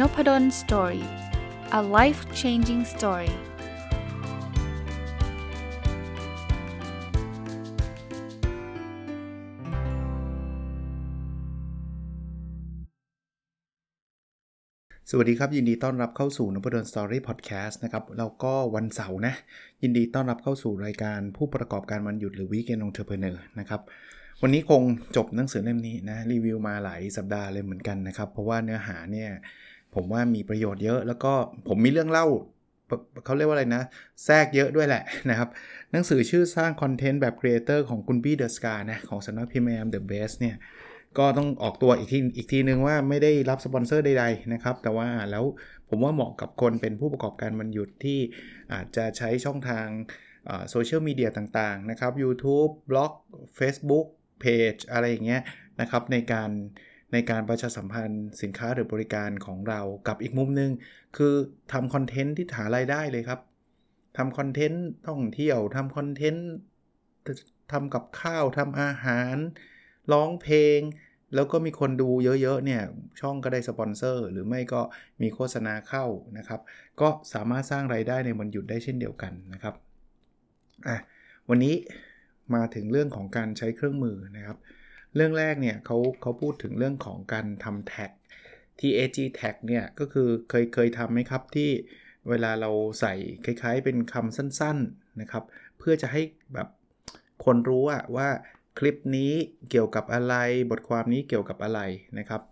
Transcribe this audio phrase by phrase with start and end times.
[0.00, 1.06] n o p a d o l story
[1.78, 3.36] a life changing story ส
[15.16, 19.34] วัสดีครับ ยินดีต้อนรับเข้าสู่นพดล story พอดแคสต์นะครับแล้วก็วันเสาร์นะ
[19.82, 23.80] ยินดีต้อนรับเข้าสู่รายการผู้ประกอบการวันหยุดหรือ weekend entrepreneur นะครับ
[24.42, 24.82] วันนี้คง
[25.16, 29.30] จบหนังสือเล่มนี้นะรีวิวมาหลายสัปดาห์เลยเหมือนกันนะครับ เพราะว่าเนื้อหาเนี่ย
[29.94, 31.32] ผมว่ามีประโยชน์เยอะ แล้วก็
[31.68, 32.26] ผมมีเรื่องเล่า
[33.24, 33.82] เขาเรียกว่าอะไรนะ
[34.24, 35.48] แทรกเยอะด้วยแหละนะครับ
[35.92, 40.56] หนังสือชื่อสร้างคอนเทนต์แบบครีเอเตอร์ของคุณบี้เดอะสกานะ ของสำนักพิมพ์แอมเดอะเบสเนี่ย
[41.18, 45.44] ก็ต้องออกตัวอีกทีอีกทีนึงว่าไม่ได้รับสปอนเซอร์ใดๆนะครับ แต่ว่าแล้ว
[45.88, 48.18] ผมว่าเหมาะกับคนเป็นผู้ประกอบการวันหยุดที่
[48.72, 49.86] อาจจะใช้ช่องทาง
[50.70, 53.12] โซเชียลมีเดียต่างๆ นะครับ YouTube บล็อก
[53.58, 54.06] Facebook
[54.40, 55.42] เพจอะไรอย่างเงี้ย
[55.80, 56.50] นะครับในการ
[57.14, 60.70] ในการประชาสัมพันธ์สินค้าหรือบริการของเรากับอีกมุมนึง
[61.16, 61.34] คือ
[61.72, 63.40] ทำคอนเทนต์ที่หารายได้เลยครับ
[64.16, 66.48] ทำคอนเทนต์ท่องเที่ยวทำคอนเทนต์
[67.72, 69.36] ทำกับข้าวทำอาหาร
[70.12, 70.80] ร้องเพลง
[71.34, 72.08] แล้วก็มีคนดู
[72.42, 72.82] เยอะๆเนี่ย
[73.20, 74.80] ช่องก็ได้สปอนเซอร์ หรือไม่ก็
[75.22, 76.04] มีโฆษณาเข้า
[76.38, 76.60] นะครับ
[77.00, 79.74] ก็สามารถสร้างไรายได้ในวันหยุดได้เช่นเดียวกันนะครับ
[80.88, 80.98] อะ
[81.48, 81.74] วันนี้
[82.54, 84.58] มาถึงเรื่องของการใช้เครื่องมือนะครับ
[85.14, 88.10] เรื่องแรกเนี่ยเขาเขาพูดถึงเรื่องของการทำแท็ก
[88.78, 91.70] TAG tag เนี่ยก็คือเคยเคยทำไหมครับที่
[92.28, 92.70] เวลาเรา
[93.00, 95.44] ใส่คล้ายๆเป็นคำสั้นๆนะครับ
[95.78, 96.22] เพื่อจะให้
[96.54, 96.68] แบบ
[97.44, 97.82] คนรู้
[98.16, 98.28] ว่า
[98.78, 99.32] คลิปนี้
[99.70, 100.34] เกี่ยวกับอะไร
[100.70, 101.80] บทความนี้เกี่ยวกับอะไร
[102.18, 102.42] นะครับ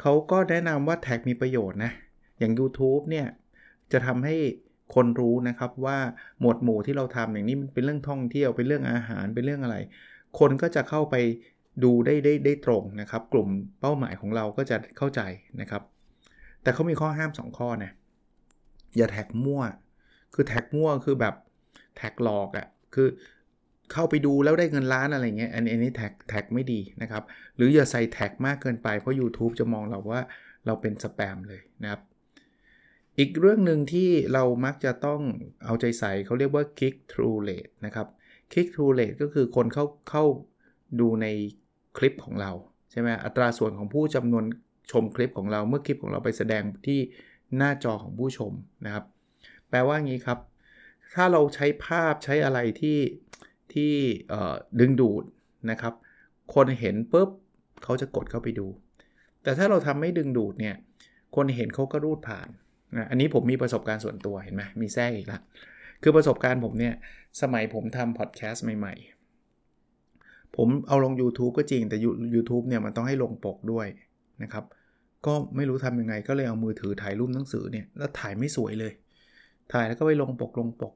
[0.00, 1.92] เขาก็แนะนำว่าแท็กมีประโยชน์นะ
[2.38, 3.26] อย่าง YouTube เนี่ย
[3.92, 4.36] จะทำให้
[4.94, 5.98] คนรู้นะครับว่า
[6.40, 9.76] หมวดหมู่ที่เราทำอย่างนี้มันเป็นเรื่องท่องเที่ยวเป็นเรื่องอาหารเป็นเรื่องอะไร
[10.38, 11.16] คนก็จะเข้าไป
[11.82, 13.48] ดูได้ได้ได้ตรงนะครับ กลุ่ม
[13.80, 15.20] เป้าหมายของเราก็จะเข้าใจ
[15.60, 15.82] นะครับ
[16.62, 17.90] แต่เขามีข้อห้าม 2 ข้อนะ
[18.96, 19.62] อย่าแท็กมั่ว
[20.34, 21.34] คือแท็กมั่วคือแบบ
[21.96, 23.08] แท็กหลอกอะ่ะคือ
[23.92, 27.22] เข้าไปดูแล้วได้เงินล้านอะไรเงี้ยอันนี้แท็กแท็กไม่ดีนะครับ
[27.56, 30.20] หรืออย่าใส่แท็กมากเกินไปเพราะ YouTube จะมองเราว่า
[30.66, 32.00] เราเป็นสแปมเลยนะครับ
[33.18, 35.20] อีกเรื่องหนึ่งที่เรามักจะต้อง
[35.64, 38.06] เอาใจใส่เขาเรียกว่า click through rate นะครับ
[38.52, 40.24] click through rate ก็คือคนเข้าเข้า
[41.00, 41.26] ดูใน
[41.96, 42.52] คลิปของเรา
[42.90, 44.44] ใช่ไหมอัตราส่วนของผู้จำนวน
[44.90, 47.00] ชมคลิปของเราเมื่อคลิปของเราไปแสดงที่
[47.56, 48.52] หน้าจอของผู้ชม
[48.84, 49.04] นะครับ
[49.70, 50.38] แปลว่างี้ครับ
[51.14, 52.98] ถ้าเราใช้ภาพใช้อะไรที่
[53.72, 53.92] ที่
[54.80, 55.24] ดึงดูด
[55.70, 55.94] นะครับ
[56.54, 57.30] คนเห็นปุ๊บ
[57.84, 58.66] เขาจะกดเข้าไปดู
[59.42, 60.76] แต่ถ้าเราทำไม่ดึงดูดเนี่ย
[61.36, 62.48] คนเห็นเขาก็รูดผ่าน
[62.96, 65.40] นะอันนี้ผมมีประสบการณ์ส่วนตัวเห็นไหมมีแทรกอีกละ
[66.02, 66.94] คือประสบการณ์ผมเนี่ย
[67.42, 69.13] สมัยผมทำพอดแคสต์ใหม่ๆ
[70.56, 71.96] ผมเอาลง YouTube ก็จริงแต่
[72.34, 73.86] YouTube เนี่ยมันต้องให้ลงปกด้วย
[74.42, 74.64] นะครับ
[75.26, 78.92] ก็ไม่รู้ทำยังไงก็เลยเอามือถือถ่ายรูปหนังสือเนี่ยแล้วถ่ายไม่สวยเลย
[79.72, 80.92] ถ่ายแล้วก็ไปลงปกลงปก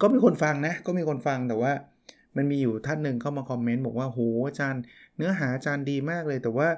[0.00, 1.72] ก็มีคนฟังนะ ก็มีคนฟังแต่ว่า
[2.36, 4.82] มันมีอยู่ท่านหนึ่งเข้ามาคอมเมนต์บอกว่าโหอาจารย์
[5.16, 6.68] เนื้อหาอาจารย์ดีมากเลย แต่ว่า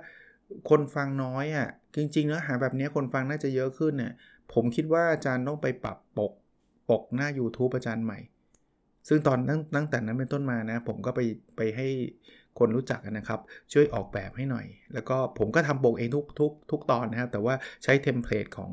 [0.70, 4.12] คนฟังน้อยอะ่ะจริง ๆ เนื้อหาแบบนี้คนฟังน่าจะเยอะขึ้นเนี่ย
[4.52, 6.32] ผมคิดว่าอาจารย์ต้องไปปรับปก
[6.90, 8.18] ปกหน้า YouTube อาจารย์ใหม่
[9.08, 9.38] ซึ่งตอน
[9.76, 11.20] ตั้งแต่นั้นเป็นต้นมานะ ผมก็ไป
[11.56, 11.88] ไปให้
[12.58, 13.40] คนรู้จักนะครับ
[13.72, 17.54] ช่วยออกแบบให้หน่อย แล้วก็ผมก็ทำปกเองทุกทุกทุกตอนนะครับ แต่ว่า
[17.84, 18.70] ใช้เทมเพลตของ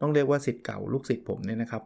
[0.00, 1.82] ต้องเรียกว่าศิษย์เก่าลูกศิษย์ผมเนี่ยนะครับ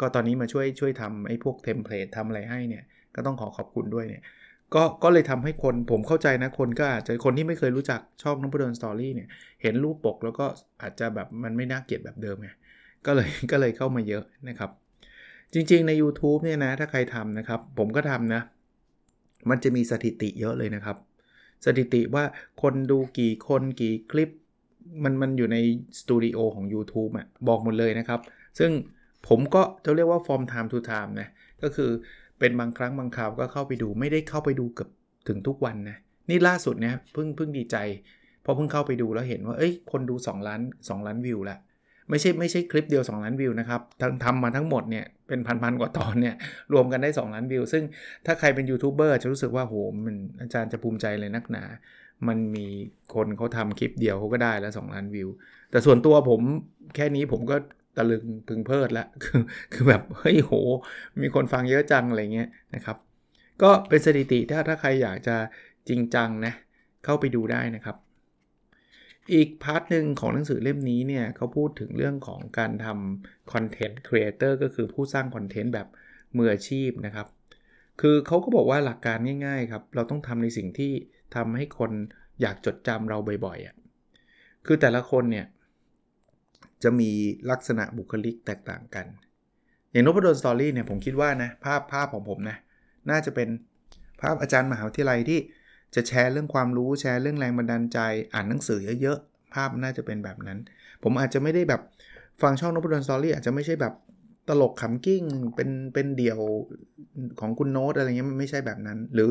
[0.00, 2.84] ก็ตอนนี้มาช่วยช่วยทำไอ้พวกเทมเพลตทำอะไรให้เนี่ย
[3.14, 4.22] ก็ต้องขอขอบคุณด้วยเนี่ย
[4.74, 9.28] ก็ก็เลยทำให้คนผมเข้าใจนะคนก็อาจจะคนที่ไม่เคยรู้จักช่องนพดล story เนี่ย
[9.62, 10.46] เห็นรูปปกแล้วก็
[10.82, 12.48] อาจจะแบบมันไม่น่าเกลียดแบบเดิมไง
[13.06, 14.70] ก็เลยก็เลยเข้ามาเยอะนะครับ
[15.52, 18.42] จริงๆใน YouTube เนี่ยนะ ถ้าใครทำนะครับ ผมก็ทำนะ
[19.50, 20.96] มันจะมีสถิติเยอะเลยนะครับ
[21.64, 22.24] สถิติว่า
[22.62, 24.30] คนดูกี่คนกี่คลิป
[25.04, 25.56] มันมันอยู่ใน
[26.00, 28.20] สตูดิโอของ YouTube อะบอกหมดเลยนะครับ
[28.58, 28.70] ซึ่ง
[29.28, 31.28] ผมก็จะเรียกว่า from time to time นะ
[31.62, 31.90] ก็คือ
[32.38, 34.90] เป็นบางครั้งบางคราวก็เข้าไปดูไม่ได้เข้าไปดูเกือบ
[35.28, 35.96] ถึงทุกวันนะ
[36.30, 37.76] นี่ล่าสุดเนี่ยเพิ่งเพิ่งดีใจ
[38.44, 41.58] พอเพิ่งเข้าไปดูแล้วเห็นว่าเอ้ยคนดู 2 ล้าน 2 ล้านวิวแล้ว
[42.10, 46.34] ไม่ใช่ไม่ใช่คลิปเดียว 2 ล้านวิวนะครับทั้งทำมาทั้งหมดเนี่ยเป็นพันๆกว่าตอนเนี่ย
[46.72, 47.82] รวมกันได้ 2 ล้านวิว ซึ่ง
[48.26, 49.74] ถ้าใครเป็นยูทูบเบอร์จะรู้สึกว่าโห
[50.06, 51.64] มันอาจารย์จะภูมิใจเลยนักหนา
[52.28, 52.66] มันมี
[53.14, 55.28] คนเขาทำคลิปเดียวเขาก็ได้แล้ว 2 ล้านวิว
[55.70, 56.40] แต่ส่วนตัวผม
[56.94, 57.56] แค่นี้ผมก็
[57.96, 59.42] ตะลึงพรึงเพริดแล้วคือ
[59.72, 60.52] คือแบบเฮ้ยโห
[61.22, 62.96] มีคนฟังเยอะจังอะไรเงี้ยนะครับ
[63.62, 65.36] ก็เป็นสถิติถ้าถ้าใครอยากจะ
[65.88, 66.52] จริงจังนะ
[67.04, 67.96] เข้าไปดูได้นะครับ
[69.32, 75.88] อีก part หนึ่งของหนังสือเล่มนี้เนี่ยเขาพูดถึงเรื่องของการทำ content creator ก็คือผู้สร้างคอนเทนต์แบบ
[76.36, 77.26] มืออาชีพนะครับ
[78.00, 80.92] คือเขาก็บอกว่าหลักการง่ายๆครับ เราต้องทำในสิ่งที่
[81.34, 81.90] ทำให้คน
[82.40, 83.74] อยากจดจำเราบ่อยๆอะ
[84.66, 85.46] คือแต่ละคนเนี่ย
[86.82, 87.10] จะมี
[87.50, 89.06] ลักษณะบุคลิกแตกต่างกัน
[89.90, 92.56] อย่างนพดล story เนี่ยผมคิดว่านะภาพภาพของผมนะ
[93.10, 93.48] น่าจะเป็น
[94.20, 95.40] ภาพอาจารย์มหาวิทยาลัยที่
[95.94, 97.98] จะแชร์เรื่องความรู้แชร์เรื่องแรงบันดาลใจ
[98.34, 100.58] อ่านหนังสือเยอะๆ ภาพน่าจะเป็นแบบนั้น
[101.02, 101.80] ผมอาจจะไม่ได้แบบ
[102.42, 103.94] ฟังช่องนพดลสตอรี่อาจจะไม่ใช่แบบ
[104.48, 105.22] ตลกขำกิ้ง
[105.56, 106.40] เป็นเป็นเดี่ยว
[107.40, 109.30] ของคุณโน้ตอะไรเงี้ยไม่ใช่แบบนั้น หรือ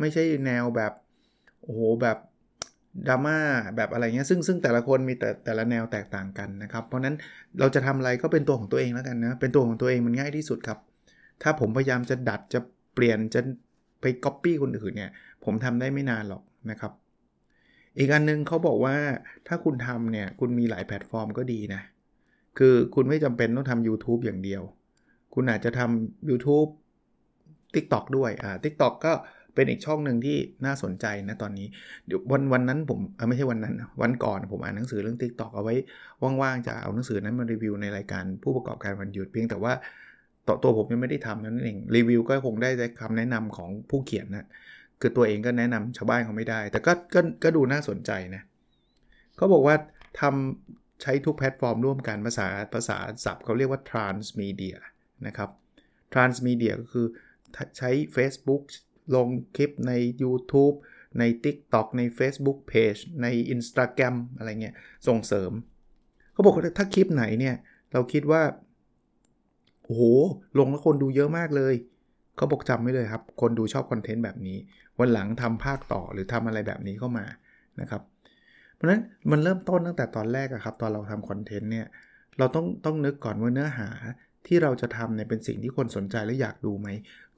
[0.00, 0.92] ไม่ใช่แนวแบบ
[1.62, 2.18] โอ้โหแบบ
[3.08, 3.38] ดราม่า
[3.76, 7.16] แบบอะไรเงี้ยซึ่งซึ่งแต่ละคนมีแต่แต่ละแนวแตกต่างกันนะครับ เพราะนั้น
[7.58, 10.78] เราจะทำอะไรก็เป็นตัวของตัวเองแล้วกันนะ เป็นตัวของตัวเองมันง่ายที่สุดครับ
[11.42, 12.60] ถ้าผมพยายามจะดัดจะ
[12.94, 13.40] เปลี่ยนจะ
[14.02, 15.10] ไปก๊อปปี้คนอื่นเนี่ย
[15.44, 16.92] ผมทำได้ไม่นานหรอกนะครับ
[17.98, 18.96] อีกอันนึงเขาบอกว่า
[19.48, 21.82] ถ้าคุณทำเนี่ยคุณมีหลายแพลตฟอร์มก็ดีนะ
[22.58, 24.62] คือคุณไม่จำเป็นต้องทำ YouTube อย่างเดียว
[25.34, 26.68] คุณอาจจะทำ YouTube
[27.74, 29.12] TikTok ด้วยอ่า TikTok ก็
[29.54, 31.66] เป็นอีกช่องหนึ่งที่น่าสนใจนะตอนนี้
[32.06, 35.74] เดี๋ยววันวันนั้นผมไม่ใช่วันนั้น วันก่อนผมอ่านหนังสือเรื่อง TikTok เอาไว้
[36.42, 39.72] ว่างๆจะเอาหนังสือนั้นมารีวิวในรายการผู้ประกอบการวันหยุดเพียงแต่ว่า
[40.48, 44.46] ต่อตัวผมยังไม่ได้ทำนั่นเองรีวิวก็คงได้แต่คำแนะนำของผู้เขียนนะ
[45.00, 48.42] คือตัวเองก็แนะนำชาวบ้านเขาไม่ได้ แต่ก็ก็ก็ดูน่าสนใจนะ
[49.36, 49.76] เขาบอกว่า
[50.20, 54.76] ทำใช้ทุกแพลตฟอร์มร่วมกันภาษาภาษาศัพท์เขาเรียกว่า transmedia
[55.26, 55.50] นะครับ
[56.12, 57.06] transmedia ก็คือ
[57.78, 58.62] ใช้ Facebook
[59.14, 59.92] ลงคลิปใน
[60.22, 60.74] YouTube
[61.18, 64.74] ใน TikTok ใน Facebook Page ใน Instagram อะไรเงี้ย
[65.08, 65.52] ส่งเสริม
[66.32, 67.56] เขาบอกว่าถ้าคลิปไหนเนี่ย
[67.92, 68.42] เราคิดว่า
[69.84, 70.02] โอ้โห
[70.58, 71.74] ลงแล้วคนดูเยอะมากเลย
[72.36, 74.58] เขาบอกจำไม่เลยครับ คนดูชอบคอนเทนต์แบบนี้
[75.00, 77.24] วันหลังทำภาคต่อหรือทำอะไรแบบนี้เข้ามา
[77.80, 78.02] นะครับ
[78.74, 79.00] เพราะฉะนั้น
[79.30, 81.86] มันเริ่มต้นตั้งแต่ตอนแรกอะครับ ตอนเราทำคอนเทนต์เนี่ย
[82.38, 83.88] เราต้องต้องนึกก่อนว่าเนื้อหา
[84.46, 86.88] ที่เราจะทำเนี่ยเป็นสิ่งที่คนสนใจและอยากดูไหม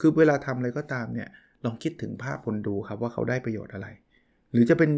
[0.00, 1.28] คือเวลาทำอะไรก็ตามเนี่ย
[1.64, 3.86] ลองคิดถึงภาพคนดูครับว่าเขาได้ประโยชน์อะไร
[4.52, 4.90] หรือจะเป็น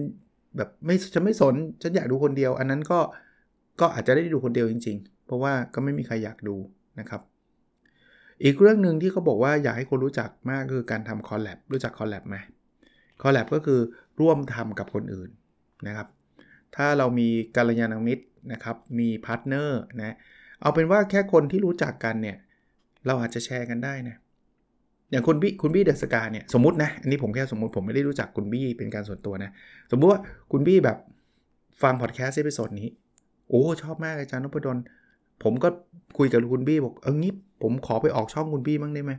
[0.56, 2.98] แบบไม่จะไม่สนฉันอยากดูคนเดียว อันนั้นก็
[3.80, 6.56] ก็อาจจะได้ดูคนเดียวจริง ๆ เพราะว่าก็ไม่มีใครอยากดู
[7.00, 7.20] นะครับ
[8.44, 12.36] อีกเรื่องหนึ่งที่เขาบอกว่าอยากให้คนรู้จักมากคือการทำ collab รู้จัก collab ไหม
[13.22, 13.80] collab ก็คือ
[14.20, 15.30] ร่วมทำกับคนอื่น
[15.86, 16.08] นะครับ
[16.76, 20.16] ถ้าเรามีกัลยาณมิตรนะครับ มี partner นะ
[20.60, 22.36] เอาเป็นว่าแค่คนที่รู้จักกันเนี่ย
[23.06, 24.16] เราอาจจะแชร์กันได้นะ
[25.10, 29.50] อย่างคุณบี้คุณบี้เดอะสกาเนี่ยสมมตินะ อันนี้ผมแค่สมมติผมไม่ได้รู้จักคุณบี้เป็นการส่วนตัวนะ
[29.90, 30.20] สมมติว่า
[30.52, 30.98] คุณบี้แบบ
[31.82, 32.88] ฟังพอดแคสต์ episode นี้
[33.48, 34.78] โอ้ชอบมากอาจารย์นพดล
[35.42, 35.68] ผมก็
[36.18, 37.32] คุยกับคุณบี้บอกเอองี้
[37.62, 39.12] ผมขอไปออกช่องคุณบี้บ้างได้ไหม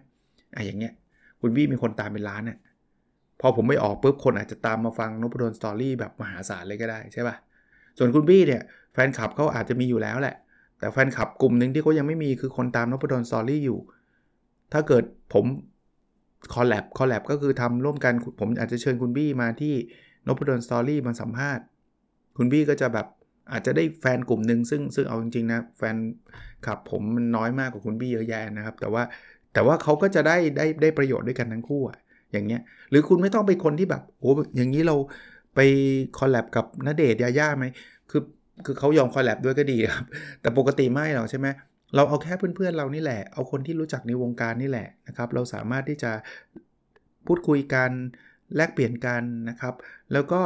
[0.56, 0.94] อะอย่างเงี้ย
[1.42, 2.58] คุณบี้มีคนตามเป็นล้านเนี่ย
[3.42, 7.36] พอผมไปออกปุ๊บคนอาจจะตามมาฟังนพดล story แบบมหาศาลเลยก็ได้ใช่ป่ะ
[7.98, 8.62] ส่วนคุณบี้เนี่ย
[8.94, 10.36] แฟนคลับเขาอาจจะมีอยู่แล้วแหละ
[10.80, 13.80] แต่แฟนคลับกลุ่มหนึ่งที่เขายังไม่มีคือคนตามนพดล story อยู่
[14.74, 15.04] ถ้าเกิด
[15.34, 15.46] ผม
[16.54, 19.74] collab collab ก็คือทำร่วมกันผมอาจจะเชิญคุณบี้มาที่
[20.28, 21.64] นพดล story มาสัมภาษณ์
[22.38, 23.08] คุณบี้ก็จะแบบ
[23.52, 25.96] อาจจะได้แฟนกลุ่มหนึ่งซึ่งซึ่งเอาจริงๆนะแฟน
[26.66, 29.04] คลับผมมันน้อยมากกว่าคุณบี้เยอะแยะนะครับ แต่ว่า
[29.54, 31.98] แต่ว่าเขาก็จะได้ได้ได้ประโยชน์ด้วยกันทั้งคู่อะ
[32.32, 34.96] อย่างเงี้ยหรือคุณไม่ต้องไปคนที่แบบโอ้อย่างนี้เรา
[35.56, 35.60] ไป
[36.18, 37.66] collab กับณเดชน์ญาญ่าไหม
[38.12, 38.22] คือ
[38.66, 40.06] คือเขายอม collab ด้วยก็ดีครับ
[40.42, 41.48] แต่ปกติไม่หรอกใช่ไหม
[41.96, 46.12] เราเอาแค่เพื่อนๆเรานี่แหละ เอาคนที่รู้จักในวงการนี่แหละนะครับ เราสามารถที่จะ
[47.26, 47.92] พูดคุยกัน
[48.56, 49.74] แลกเปลี่ยนกันนะครับ
[50.14, 50.42] แล้วก็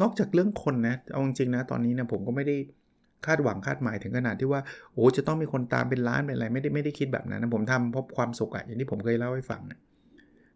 [0.00, 2.56] นอกจากเรื่องคนนะ เอาจริงๆนะ ตอนนี้นะผมก็ไม่ได้
[3.26, 4.60] คาดหวังคาดหมายถึงขนาดที่ว่า
[4.92, 9.78] โอ้จะต้องมีคนตามเป็นล้านเป็นอะไร ไม่ได้ไม่ได้คิดแบบนั้นนะ ผมทำเพราะความสุขอะอย่างที่ผมเคยเล่าให้ฟังนะ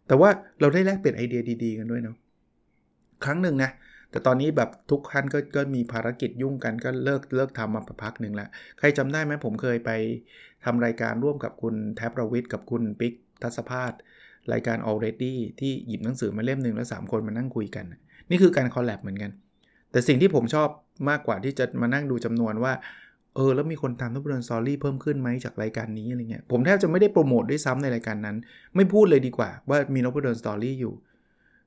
[0.07, 0.29] แต่ว่า
[0.59, 2.15] เราได้แลกเปลี่ยนไอเดียดีๆกันด้วยเนาะ
[3.25, 3.71] ครั้งหนึ่งนะ
[4.11, 9.91] แต่ตอนนี้แบบทุกท่านก็ก็มีภารกิจยุ่งกันก็เลิกเลิกทำมาพักหนึ่งแล้ว ใครจำได้ไหมผมเคยไป
[10.65, 13.93] ทำรายการร่วมกับคุณแท็ป รวิทย์กับคุณปิ๊กทัศพาส
[14.53, 17.85] รายการ already ที่หยิบหนังสือมาเล่มหนึ่งแล้ว 3 คนมานั่งคุยกัน
[18.29, 19.31] นี่คือการ collab เหมือนกัน
[19.91, 20.69] แต่สิ่งที่ผมชอบ
[21.09, 22.73] มากกว่าที่จะมานั่งดูจำนวนว่า
[23.35, 28.37] เออ แล้วมีคนตามนพดลสตอรี่เพิ่มขึ้นไหมจากรายการนี้อะไรเงี้ย ผมแทบจะไม่ได้โปรโมทด้วยซ้ำในรายการนั้น
[28.75, 30.93] ไม่พูดเลยดีกว่า ว่ามีนพดลสตอรี่อยู่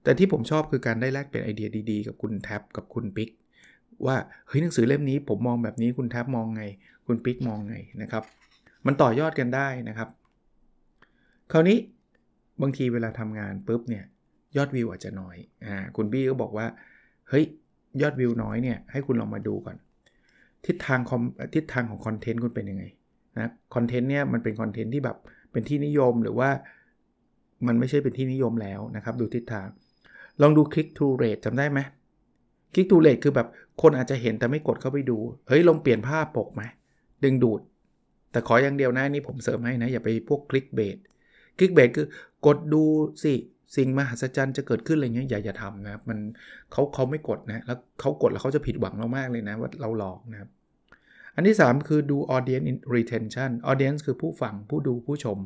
[0.03, 3.31] แต่ที่ผมชอบคือการได้แลกเปลี่ยนไอเดียดีๆ กับคุณแท็บกับคุณปิ๊ก
[4.07, 6.65] ว่าเฮ้ยหนังสือเล่มนี้ผมมองแบบนี้คุณแท็บมองไง
[7.07, 8.23] คุณปิ๊กมองไงนะครับ
[8.87, 10.09] มันต่อยอดกันได้นะครับ
[11.53, 11.79] คราวนี้
[12.63, 14.05] บางทีเวลาทำงานปุ๊บเนี่ย
[14.57, 15.37] ยอดวิวอาจจะน้อย
[15.67, 16.67] อ่าคุณบี้ก็บอกว่า
[17.29, 17.45] เฮ้ย
[18.03, 19.77] ยอดวิวน้อยเนี่ย ให้คุณลองมาดูก่อน
[20.67, 21.23] ทิศทางคอม
[21.55, 22.85] ทิศทางของคอนเทนต์คุณเป็นยังไง
[23.37, 25.17] นะคอนเทนต์เนี่ยมันเป็นคอนเทนต์ที่แบบ
[25.53, 26.51] เป็นที่นิยมหรือว่า
[27.67, 29.67] มันไม่ใช่เป็นที่นิยมแล้วนะครับ ดูทิศทาง
[30.41, 31.81] ลองดู click to rate จำได้ไหม
[32.73, 33.49] click to rate คือแบบ
[33.83, 36.63] คนอาจจะเห็นแต่ไม่กดเข้าไปดู เฮ้ยลองเปลี่ยนภาพปกไหม
[37.25, 37.61] ดึงดูด
[38.31, 40.97] แต่ขออย่างเดียวนะนี่ผมเสริมให้นะ อย่าไปพวก click bait
[41.59, 42.07] click bait คือ
[42.47, 42.85] กดดู
[43.23, 43.35] สิ
[43.77, 46.19] สิ่งมหัศจรรย์จะเกิดขึ้นอะไรเงี้ยอย่าอย่าทำนะครับมัน
[46.73, 50.51] เขาเขาไม่กดนะแล้วเขากดแล้วเขาจะผิดหวังเรามากเลยนะว่าเราหลอกนะครับ
[51.35, 55.39] อันที่ 3 คือดู audience retention audience คือผู้ฟังผู้ดูผู้ชม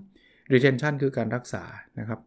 [0.53, 1.65] retention คือการรักษา
[1.99, 2.21] นะครับ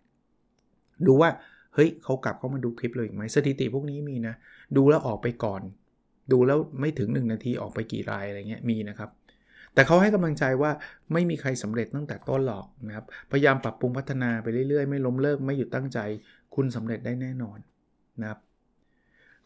[1.07, 1.29] ดูว่า
[1.73, 4.35] เฮ้ยเขากลับเข้ามาดูคลิปเลยอีกไหมสถิติพวกนี้มีนะ
[4.77, 5.61] ดูแล้วออกไปก่อน
[6.31, 9.09] ดูแล้วไม่ถึง 1 นาทีออกไปกี่รายอะไรเงี้ยมีนะครับ
[9.75, 10.71] แต่เขาให้กำลังใจว่า
[11.13, 15.99] ไม่มีใครสำเร็จตั้งแต่ต้นหรอกนะครับ พยายามปรับปรุงพัฒนาไปเรื่อยๆ ไม่ล้มเลิกไม่หยุดตั้งใจ
[16.55, 17.59] คุณสำเร็จได้แน่นอน
[18.21, 18.39] นะครับ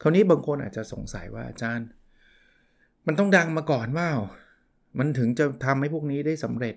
[0.01, 1.88] คราวนี้บางคนอาจจะสงสัยว่าอาจารย์
[3.07, 4.07] มันต้องดังมาก่อนว่า
[5.00, 6.75] มันถึงจะทำให้พวกนี้ได้สำเร็จ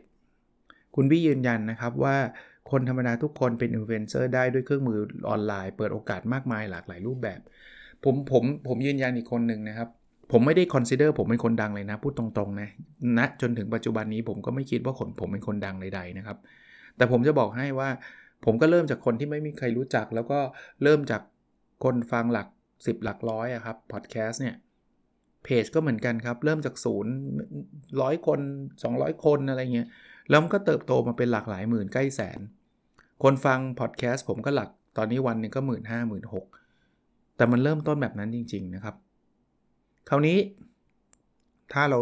[0.96, 2.16] คุณบี้ยืนยันนะครับว่า
[2.70, 7.40] คนธรรมดาทุกคนเป็นอินฟลูเอนเซอร์ได้ด้วยเครื่องมือออนไลน์ เปิดโอกาสมากมายหลากหลายรูปแบบ
[8.04, 9.88] ผมผมผมยืนยันอีกคนหนึ่งนะครับ
[10.30, 12.68] ผมไม่ได้ consider ผมเป็นคนดังเลยนะ พูดตรงๆนะ
[13.18, 16.38] ณนะจนถึงปัจจุบันนี้ผมก็ไม่คิดว่าคนผมเป็นคนดังใดๆนะครับ
[16.96, 17.88] แต่ผมจะบอกให้ว่า
[18.44, 20.38] ผมก็เริ่มจากคนที่ไม่มีใครรู้จัก แล้วก็
[20.82, 21.22] เริ่มจาก
[21.84, 24.56] คนฟังหลัก 10 หลักร้อยอะครับพอดแคสต์เนี่ย
[25.44, 27.12] เพจก็เหมือนกันครับ เริ่มจากศูนย์
[28.02, 28.40] ร้อยคน
[28.82, 29.88] 200 คนอะไรเงี้ย
[30.28, 32.40] แล้วมันก็เติบโตมาเป็นหลากหลายหมื่นใกล้แสน
[33.22, 36.46] คนฟังพอดแคสต์ผมก็หลักตอนนี้วันหนึ่งก็หมื่นห้าหมื่นหก
[37.36, 38.96] แต่มันเริ่มต้นแบบนั้นจริง ๆ นะครับ
[40.08, 40.38] คราวนี้
[41.72, 41.98] ถ้าเรา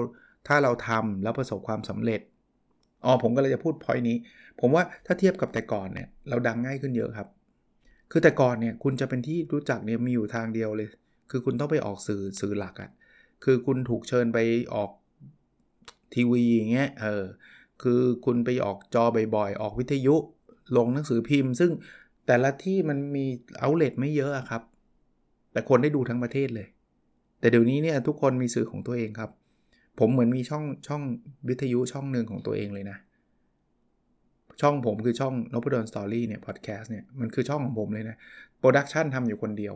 [0.49, 2.21] ถ้าเราทำแล้วประสบความสำเร็จ
[3.04, 4.16] อ๋อผมก็เลยจะพูดพอยนี้
[4.61, 7.28] ผมว่าถ้าเทียบกับแต่ก่อนเนี่ยเราดังง่ายขึ้นเยอะครับ
[8.11, 10.88] คือแต่ก่อนเนี่ยคุณจะเป็นที่รู้จักเนี่ยมีอยู่ทางเดียวเลย
[11.30, 12.90] คือคุณต้องไปออกสื่อสื่อหลักอะ่ะ
[13.45, 14.38] คือคุณถูกเชิญไป
[14.75, 14.90] ออก
[16.14, 17.25] ทีวีอย่างเงี้ยเออ
[17.83, 19.04] คือคุณไปออกจอ
[19.37, 20.16] บ่อยๆ ออกวิทยุ
[20.76, 21.71] ลงหนังสือพิมพ์ ซึ่ง
[22.26, 23.25] แต่ละที่มันมี
[23.59, 24.62] เอาเลตไม่เยอะครับ
[25.52, 26.69] แต่คนได้ดูทั้งประเทศเลย
[27.41, 29.31] แต่เดี๋ยวนี้เนี่ยทุกคนมีสื่อของตัวเองครับ
[29.99, 31.03] ผมเหมือนมีช่องช่อง
[31.49, 32.99] วิทยุช่องหนึ่งของตัวเองเลยนะ
[34.61, 38.17] ช่องผมคือช่องนพดลสตอรี่เนี่ยพอดแคสต์เนี่ยมันคือช่องของผมเลยนะ
[38.59, 39.75] โปรดักชันทำอยู่คนเดียว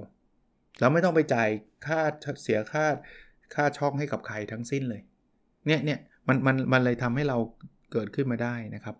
[0.81, 1.49] แล้วไม่ต้องไปจ่าย
[1.87, 2.01] ค่า
[2.43, 2.85] เสียค่า
[3.55, 5.03] ค่าช่องให้กับใครทั้งสิ้นเลย
[5.67, 7.39] เนี่ยเนี่ยมันมันมันเลยทำให้เรา
[7.93, 8.97] เกิดขึ้นมาได้นะครับ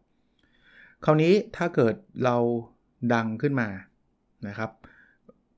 [1.05, 1.95] คราวนี้ถ้าเกิด
[2.25, 2.37] เรา
[3.15, 3.69] ดังขึ้นมา
[4.49, 4.71] นะครับ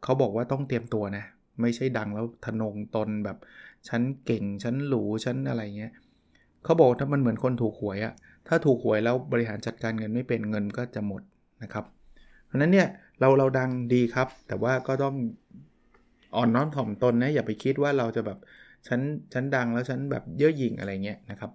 [0.02, 1.24] เขาบอกว่าต้องเตรียมตัวนะ
[1.60, 3.36] ไม่ใช่ดังแล้วทนงตนแบบ
[3.88, 5.92] ฉันเก่งฉันหรูฉันอะไรเงี้ย
[6.64, 8.14] เขาบอกถ้ามันเหมือนคนถูกหวยอะ
[8.48, 11.22] ถ้าถูกหวยแล้วบริหารจัดการเงินไม่เป็นเงินก็จะหมด
[11.62, 11.84] นะครับ
[12.46, 12.88] เพราะนั้นเนี่ย
[13.20, 15.14] เราเราดังดีครับ แต่ว่าก็ต้อง
[16.36, 18.38] อ่อนน้อมถ่อมตนนะอย่าไปคิดว่าเราจะแบบ
[18.88, 19.00] ฉัน
[19.32, 21.50] ฉันดังแล้วฉันแบบเย่อหยิ่งอะไรเงี้ยนะครับ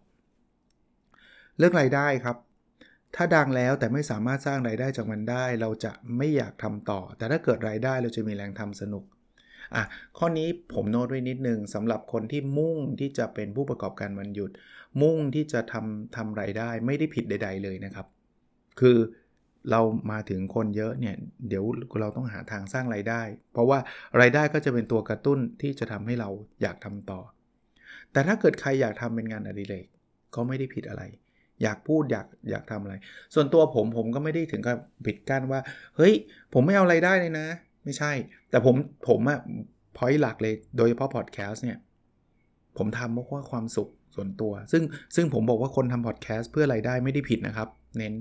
[1.57, 2.37] เรื่องรายได้ครับ
[3.15, 9.03] ถ้าดังแล้วแต่ไม่สามารถสร้างรายได้จากมันได้ เราจะไม่อยากทำต่อ แต่ถ้าเกิดรายได้เราจะมีแรงทำสนุก
[9.75, 9.83] อะ
[10.17, 14.51] ข้อนี้ผมโน้ตไว้นิดนึงสำหรับคนที่มุ่งที่จะเป็นผู้ประกอบการวันหยุด
[15.01, 18.07] มุ่งที่จะทำทำรายได้ไม่ได้ผิดใด ๆ เลยนะครับ
[18.79, 18.97] คือ
[19.71, 21.15] เรามาถึงคนเยอะเนี่ย
[21.49, 21.65] เดี๋ยว
[21.99, 23.21] เราต้องหาทางสร้างไรายได้
[23.53, 23.79] เพราะว่า
[24.21, 26.29] รายได้ก็จะเป็นตัวกระตุ้นที่จะทำให้เรา
[26.61, 27.19] อยากทำต่อ
[28.11, 29.85] แต่ถ้าเกิดใครอยากทำเป็นงานอดิเรก
[30.35, 31.03] ก็ไม่ได้ผิดอะไร
[31.63, 32.95] อยากพูดอยากอยากทำอะไร
[33.33, 35.59] ส่วนตัวผมผมก็ไม่ได้ถึงกับปิดกั้นว่า
[35.97, 36.13] เฮ้ย
[36.53, 37.47] ผมไม่เอาไรายได้เลยนะ
[37.83, 38.11] ไม่ใช่
[38.49, 38.75] แต่ผม
[39.07, 39.39] ผมอะ
[39.97, 41.77] พอยหลักเลยโดยเฉพาะพอดแคสต์เนี่ย
[42.77, 44.83] ผมทำเพราะว่าความสุขส่วนตัว ซึ่ง
[45.15, 48.13] ซึ่งผมบอกว่าคนทำพอดแคสต์เพื่อไรายได้ไม่ได้ผิดนะครับ เน้น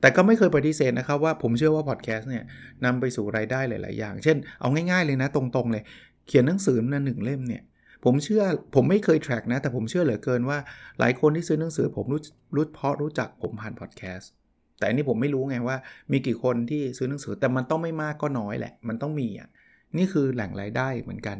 [0.00, 2.44] แต่ก็ไม่เคยปฏิเสธนะครับว่าผมเชื่อว่าพอดแคสต์เนี่ย
[2.84, 5.84] นำไปสู่รายได้หลาย ๆ อย่าง เช่น เอาง่าย ๆ เลยนะตรง ๆ เลย
[6.26, 7.62] เขียนหนังสือนันหนึ่งเล่มเนี่ย
[8.04, 8.42] ผมเชื่อ
[8.74, 10.58] ผมไม่เคยแทร็กนะ แต่ผมเชื่อเหลือเกินว่า
[10.98, 12.20] หลายคนที่ซื้อหนังสือผมรู้
[12.54, 14.30] รู้เพราะรู้จักผมผ่านพอดแคสต์
[14.78, 15.76] แต่อันนี้ผมไม่รู้ไงว่า
[16.12, 19.48] มีกี่คนที่ซื้อหนังสือแต่มันต้องไม่มากก็น้อยแหละ มันต้องมีอะ
[19.96, 21.38] นี่คือแหล่งรายได้เหมือนกัน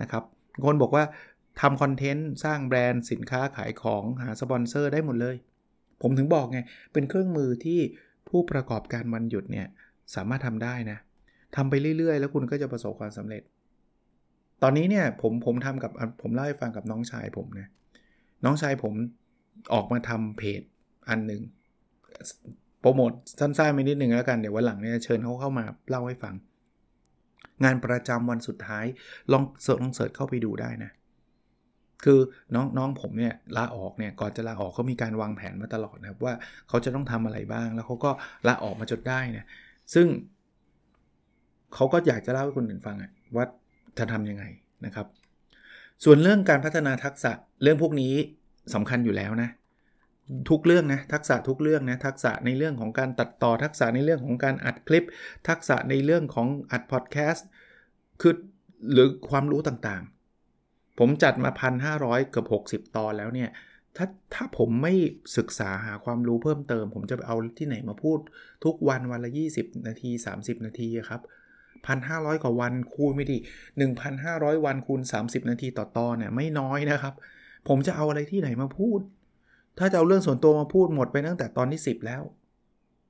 [0.00, 0.22] นะครับ
[0.66, 1.04] คนบอกว่า
[1.60, 5.36] ทำคอนเทนต์สร้างแบรนด์สินค้าขายของหาสปอนเซอร์ได้หมดเลย
[6.02, 6.58] ผมถึงบอกไง
[6.92, 7.80] เป็นเครื่องมือที่
[8.28, 9.66] ผู้ประกอบการวันหยุดเนี่ย
[10.14, 10.98] สามารถทำได้นะ
[11.56, 13.42] ทำไปเรื่อยๆ แล้วคุณก็จะประสบความสำเร็จ
[14.62, 15.90] ตอนนี้เนี่ยผมผมทำกับ
[16.22, 17.68] ผมเล่าให้ฟังกับน้องชายผมนะ
[18.44, 18.94] น้องชายผม
[19.74, 20.62] ออกมาทำเพจ
[21.08, 21.42] อันหนึ่ง
[22.80, 26.34] โปรโมทสั้นๆไปนิดนึงแล้วกัน เดี๋ยววันหลังเนี่ยเชิญเขาเข้ามาเล่าให้ฟัง
[27.64, 28.84] งานประจำวันสุดท้าย
[29.32, 30.90] ลองเสิร์ชลองเสิร์ชเข้าไปดูได้นะ
[32.04, 32.18] คือ
[32.54, 36.34] น้องน้องผมเนี่ยลาออกเนี่ยก่อนจะลาออกเขามีการวางแผนมาตลอดนะครับว่า
[36.68, 38.10] เขาจะต้องทำอะไรบ้าง แล้วเขาก็
[38.48, 39.44] ลาออกมาจดได้นะ
[39.94, 40.06] ซึ่ง
[41.74, 42.96] เขาก็อยากจะเล่าให้คนอื่นฟัง
[43.36, 43.44] ว่า
[43.98, 44.44] จะทํำยังไง
[44.86, 45.06] นะครับ
[46.04, 47.32] ส่วนเรื่องการพัฒนาทักษะ
[47.62, 48.12] เรื่องพวกนี้
[48.74, 49.48] สำคัญอยู่แล้วนะ
[50.50, 55.06] ทุกเรื่องนะทักษะทุกเรื่องนะทักษะในเรื่องของการตัดต่อทักษะในเรื่องของการอัดคลิป
[55.48, 57.46] ทักษะในเรื่องของอัดพอดแคสต์
[58.20, 58.34] คือ
[58.92, 61.50] หรือความรู้ต่างๆ ผมจัดมา
[61.90, 63.50] 1,500เกือบ60 ตอนแล้วเนี่ย
[63.96, 64.94] ถ้าถ้าผมไม่
[65.36, 68.18] ศึกษาหาความรู้เพิ่มเติม ผมจะไปเอาที่ไหนมาพูด
[68.64, 71.20] ทุกวันวันละ 20 นาที 30 นาทีครับ
[71.82, 73.36] 1,500 กว่าวันคูณไม่ดี
[74.00, 77.14] 1,500 วันคูณ 30 นาทีต่อตอนเนี่ยไม่น้อยนะครับ
[77.68, 79.00] ผมจะเอาอะไรที่ไหนมาพูด
[79.80, 82.22] ถ้าจะเอาเรื่องส่วนตัวมาพูดหมดไปตั้งแต่ตอนที่ 10 แล้ว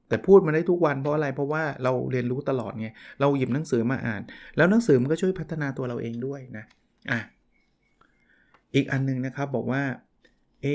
[0.09, 2.89] แต่พูดมาได้ทุกวันเพราะอะไรเพราะว่าเราเรียนรู้ตลอดไง
[3.21, 4.23] เราหยิบหนังสือมาอ่าน
[4.57, 6.65] แล้วหนังสือมันก็ช่วยพัฒนาตัวเราเองด้วยนะ
[7.11, 7.21] อะ
[8.75, 9.83] อีกอันนึงนะครับบอกว่า
[10.62, 10.67] เอ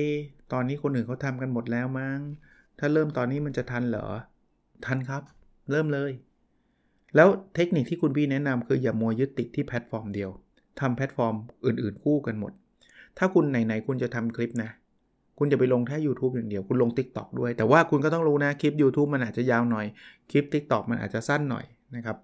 [0.52, 2.20] ตอนนี้คนอื่นเขาทำกันหมดแล้วมั้ง
[2.80, 4.08] ถ้าเริ่มตอนนี้มันจะทันเหรอ
[4.86, 5.24] ทันครับ
[5.72, 6.12] เริ่มเลย
[7.16, 10.30] แล้วเทคนิคที่คุณบี้แนะนำคืออย่ามัวยึดติดที่แพลตฟอร์มเดียว
[10.80, 11.36] ทำแพลตฟอร์ม
[11.66, 12.54] อื่นๆคู่กันหมด
[13.18, 14.70] ถ้าคุณไหนๆคุณจะทำคลิปนะ
[15.40, 19.86] คุณจะไปลงแค่ YouTube อย่างเดียว คุณลง TikTok ด้วย แต่ว่าคุณก็ต้องรู้นะ คลิป YouTube มันอาจจะยาวหน่อย
[20.32, 21.66] คลิป TikTok มันอาจจะสั้นหน่อย
[21.96, 22.18] นะครับ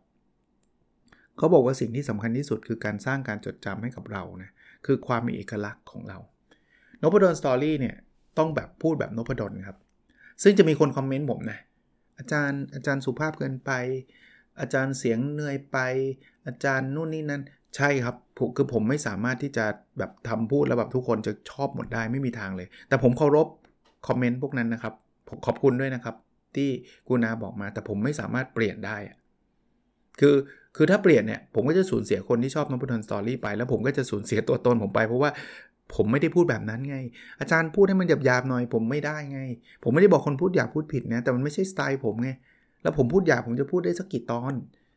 [1.38, 4.50] เขาบอกว่าสิ่งที่สำคัญที่สุดคือการสร้างการจดจำให้กับเรานะ
[4.86, 6.18] คือความมีเอกลักษณ์ของเรา
[7.02, 7.96] นพดลสตอรี่เนี่ย
[8.38, 9.78] ต้องแบบพูดแบบนพดลครับ
[10.44, 11.60] ซึ่งจะมีคนคอมเมนต์ผมนะ
[12.18, 13.72] อาจารย์อาจารย์สุภาพเกินไป
[14.60, 15.78] อาจารย์เสียงเหนื่อยไป
[16.48, 17.42] อาจารย์นู่นนี่นั่น
[17.76, 18.16] ใช่ครับ
[18.56, 19.66] คือผมไม่สามารถที่จะ
[19.98, 23.48] แบบทำพูดแล้วแบบทุกคนจะชอบหมดได้ไม่มีทางเลย แต่ผมเคารพ
[24.08, 24.94] คอมเมนต์พวกนั้นนะครับ
[25.46, 26.16] ขอบคุณด้วยนะครับ
[26.56, 26.70] ที่
[27.08, 28.98] กูนาบอกมา แต่ผมไม่สามารถเปลี่ยนได้
[30.20, 30.36] คือ
[30.76, 35.32] คือถ้าเปลี่ยนเนี่ยผมก็จะสูญเสียคนที่ชอบนพุทธนสตอรี่ไป แล้วผมก็จะสูญเสียตัวตนผมไป เพราะว่า
[35.96, 36.98] ผมไม่ได้พูดแบบนั้นไง
[37.40, 39.42] อาจารย์พูดให้มันหยาบๆหน่อย ผมไม่ได้ไง
[39.84, 42.30] ผมไม่ได้บอกคนพูดหยาบพูดผิดนะแต่มันไม่ใช่สไตล์ผมไง
[42.84, 44.54] แล้วผมพูดหยาบผมจะพูดได้สักกี่ตอน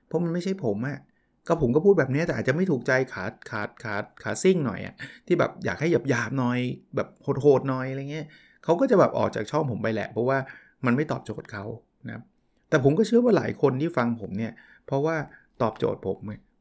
[0.07, 0.99] เพราะมันไม่ใช่ผมอะ
[1.47, 4.95] ก็ผมก็พูดแบบนี้แต่อาจจะไม่ถูกใจขาดขาดขาดขาซิ่งหน่อยอะ
[5.27, 6.59] ที่แบบอยากให้หยาบหยาบหน่อย
[6.97, 7.09] แบบ
[7.41, 8.27] โหดๆหน่อยอะไรเงี้ย
[8.65, 10.39] เขาก็จะแบบออกจากช่องผมไปแหละ เพราะว่า
[10.87, 11.65] มันไม่ตอบโจทย์เขา
[12.09, 12.23] นะ
[12.69, 14.53] แต่ผมก็เชื่อว่าหลายคนที่ฟังผมเนี่ย
[14.87, 15.17] เพราะว่า
[15.63, 16.17] ตอบโจทย์ผม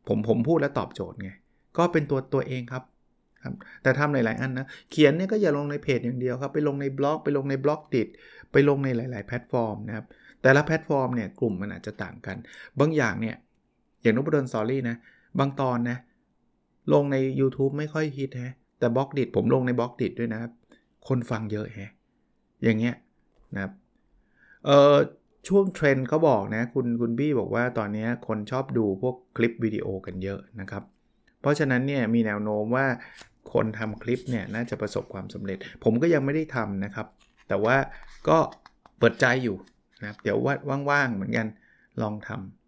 [0.07, 1.29] ผมผมพูดแล้วตอบโจทย์ไง
[1.77, 2.83] ก็เป็นตัวตัวเองครับ
[3.43, 8.07] ครับแต่ทำหลาย ๆ อันนะ เขียนเนี่ยก็อย่าลงในเพจอย่างเดียวครับ ไปลงในบล็อก ไปลงใน Blockdit
[8.51, 10.05] ไปลงในหลาย ๆ แพลตฟอร์มนะครับ
[10.41, 12.37] แต่ละแพลตฟอร์มเนี่ยกลุ่มมันอาจจะต่างกัน
[12.79, 13.35] บางอย่างเนี่ย
[14.03, 14.95] อย่างนุบดนสอรี่นะ
[15.39, 15.97] บางตอนนะ
[16.93, 20.51] ลงใน YouTube ไม่ค่อยฮิตฮะ แต่บล็อกดิดผมลงในบล็อกดิดด้วยนะครับ
[21.07, 21.91] คนฟังเยอะฮะ
[22.63, 22.95] อย่างเงี้ย
[23.55, 23.71] นะครับ
[24.65, 24.95] เอ่อ
[25.47, 30.83] ช่วงเทรนด์เขาบอกนะ คุณคุณบี้บอกว่าตอนนี้คนชอบดูพวกคลิปวิดีโอกันเยอะนะครับ
[31.41, 32.85] เพราะฉะนั้นเนี่ยมีแนวโน้มว่า
[33.53, 37.07] คนทำคลิปเนี่ยน่าจะประสบความสำเร็จ ผมก็ยังไม่ได้ทำนะครับ
[37.47, 37.75] แต่ว่า
[38.29, 38.37] ก็
[38.97, 39.57] เปิดใจอยู่
[40.01, 40.55] นะครับเดี๋ยวว่า
[40.89, 41.47] ว่างๆเหมือนกัน
[42.01, 42.62] ลองทำ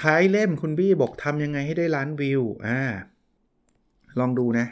[0.00, 2.80] ท้ายเล่มคุณบี้บอกทำยังไงให้ได้ล้านวิว อ่า
[4.18, 4.66] ลองดูนะ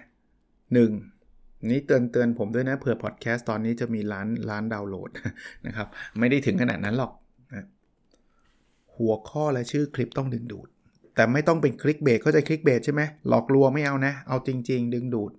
[0.63, 1.71] 1.
[1.71, 5.11] นี่เตือนเตือนผมด้วยนะเผื่อพอดแคสต์ตอนนี้จะมีล้านล้านดาวน์โหลด
[5.67, 5.87] นะครับ
[6.19, 7.13] ไม่ได้ถึงขนาดนั้นหรอก
[7.55, 7.65] นะ
[8.97, 10.69] หัวข้อและชื่อคลิปต้องดึงดูด
[11.15, 15.33] แต่ไม่ต้องเป็นคลิกเบสเข้าใจคลิกเบสใช่ไหมหลอกลวงไม่เอานะ เอาจริง ๆ ดึงดูด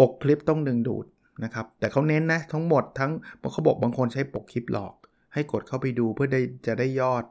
[0.00, 1.06] ปกคลิปต้องดึงดูด
[1.44, 3.10] นะครับแต่เขาเน้นนะทั้งหมดทั้ง
[3.52, 4.94] เขาบอกบางคนใช้ปกคลิปหลอก
[5.34, 7.24] ให้กดเข้าไปดูเพื่อได้จะได้ยอด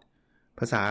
[0.59, 0.81] ภาษา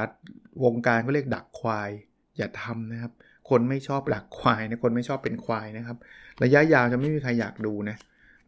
[0.65, 1.91] วงการก็เรียกดักควาย
[2.37, 3.13] อย่าทำนะครับ
[3.51, 5.97] คนไม่ชอบดักควายนะคนไม่ชอบเป็นควายนะครับ
[6.43, 7.97] ระยะยาวจะไม่มีใครอยากดูนะ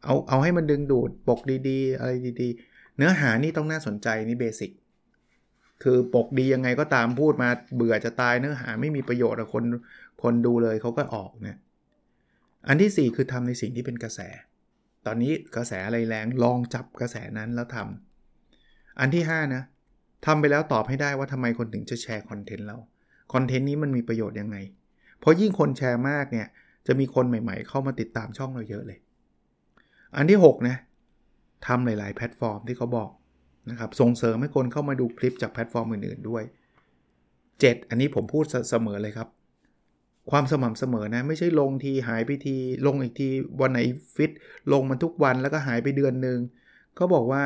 [0.05, 2.11] เอาเอาให้มันดึงดูดปกดีๆ อะไร
[2.42, 4.70] ดีๆ เนื้อหานี่ต้องน่าสนใจนี่เบสิก
[5.83, 9.64] คือปกดียังไงก็ตามพูดมาเบื่อจะตายเนื้อหาไม่มีประโยชน์คน
[10.22, 11.59] คนดูเลยเขาก็ออกเนะ
[12.68, 14.20] อันที่ 4 คือทำในสิ่งที่เป็นกระแส
[15.07, 19.62] ตอนนี้กระแสอะไรแรงลองจับกระแสนั้นแล้วทำอันที่ 5 นะ
[20.26, 22.78] ทำไปแล้วตอบให้ได้ว่าทำไมคนถึงจะแชร์คอนเทนต์เรา
[23.32, 24.56] คอนเทนต์นี้มันมีประโยชน์ยังไง
[25.20, 26.46] เพราะยิ่งคนแชร์มากเนี่ย
[26.86, 28.98] จะมีคนใหม่ๆ เข้ามาติดตามช่องเราเยอะเลย
[30.16, 30.76] อันที่6นะ
[31.66, 33.10] ทำหลาย ๆ แพลตฟอร์มที่เขาบอก
[33.70, 36.42] นะครับส่งเสริมให้คนเข้ามาดูคลิปจากแพลตฟอร์มอื่นๆด้วย
[37.20, 37.88] 7.
[37.88, 39.28] อันนี้ผมพูดเสมอเลยครับ
[40.30, 43.28] ความสม่ำเสมอนะ ไม่ใช่ลงทีหายไปที ลงอีกที
[43.60, 43.80] วันไหน
[44.14, 44.30] ฟิต
[44.72, 46.38] ลงมันทุกวันแล้วก็หายไปเดือนหนึ่ง
[46.98, 47.44] ก็บอกว่า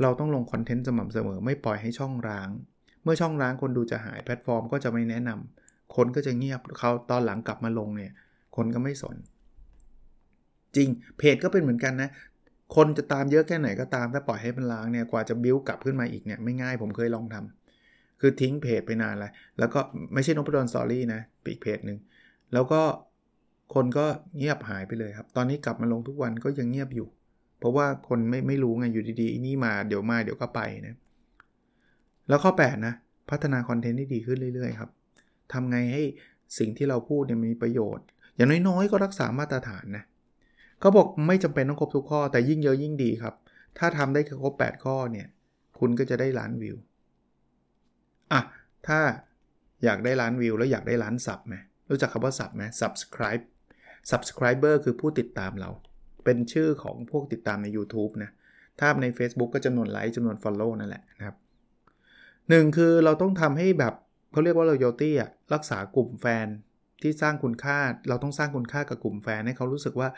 [0.00, 2.48] เราต้องลงคอนเทนต์สม่ำเสมอไม่ปล่อยให้ช่องร้าง
[3.02, 8.12] เมื่อช่องร้างคนดูจะหายแพลตฟอร์มก็จะไม่แนะนำคนก็จะเงียบเขาตอนหลังกลับมาลงเนี่ย
[8.56, 9.16] คนก็ไม่สน
[10.76, 12.10] จริงเพจก็เป็นเหมือนกันนะ
[12.76, 19.80] คนจะตามเยอะแค่ไหนก็ตามถ้าปล่อยให้มันล้างเนี่ยกว่าจะบิ้วกลับขึ้นมาอีกเนี่ยไม่ง่ายผมเคยลองทำคือทิ้งเพจไปนานแล้วแล้วก็
[20.14, 21.98] ไม่ใช่นพดลสอรี่นะอีกเพจหนึ่ง
[22.52, 22.80] แล้วก็
[23.74, 24.04] คนก็
[24.36, 27.08] เงียบหายไปเลยครับ ตอนนี้กลับมาลงทุกวันก็ยังเงียบอยู่
[27.62, 30.94] เพราะว่าคนไม่ไม่รู้ไงอยู่ดีๆนี่มาเดี๋ยวมาเดี๋ยวก็ไปนะ
[32.28, 32.94] แล้วข้อ 8 นะ
[33.30, 34.90] พัฒนาคอนเทนต์ที่ดีขึ้นเรื่อยๆครับ
[35.52, 36.02] ทำไงให้
[36.58, 40.04] สิ่งที่เราพูดเนี่ยมีประโยชน์ อย่างน้อยๆ ก็รักษามาตรฐานนะ
[40.80, 43.34] เขาบอกไม่จำเป็นต้องครบทุกข้อ แต่ยิ่งเยอะยิ่งดีครับ
[43.78, 45.26] ถ้าทำได้ครบ 8 ข้อเนี่ย
[45.78, 46.76] คุณก็จะได้ล้านวิว
[48.32, 48.40] อะ
[48.86, 49.00] ถ้า
[49.84, 51.54] อยากได้ล้านวิว แล้วอยากได้ล้านสับไหม
[51.90, 53.44] รู้จักคำว่าสับไหม subscribe
[54.10, 55.70] subscriber คือผู้ติดตามเรา
[56.24, 58.30] เป็นชื่อของพวกติดตามใน YouTube นะ
[58.80, 61.36] ถ้าใน Facebook ก็จำนวนไลค์จำนวน Follow นั่นแหละนะครับ
[62.48, 63.94] หนึ่งคือเราต้องทำให้แบบ
[64.32, 66.46] เขาเรียกว่า loyalty อะรักษากลุ่มแฟน
[67.02, 70.08] ที่สร้างคุณค่า เราต้องสร้างคุณค่ากับกลุ่มแฟนให้เขารู้สึกว่า